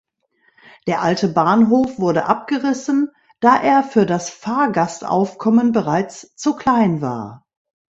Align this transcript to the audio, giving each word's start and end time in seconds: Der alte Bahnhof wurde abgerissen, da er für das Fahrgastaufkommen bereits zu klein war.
Der 0.87 1.03
alte 1.03 1.27
Bahnhof 1.27 1.99
wurde 1.99 2.25
abgerissen, 2.25 3.11
da 3.39 3.55
er 3.61 3.83
für 3.83 4.07
das 4.07 4.31
Fahrgastaufkommen 4.31 5.73
bereits 5.73 6.33
zu 6.35 6.55
klein 6.55 7.01
war. 7.01 7.45